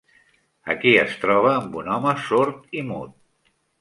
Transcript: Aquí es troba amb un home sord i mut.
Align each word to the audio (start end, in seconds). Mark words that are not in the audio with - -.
Aquí 0.73 0.93
es 1.01 1.13
troba 1.25 1.51
amb 1.57 1.77
un 1.83 1.91
home 1.97 2.17
sord 2.25 2.81
i 2.81 2.87
mut. 2.89 3.15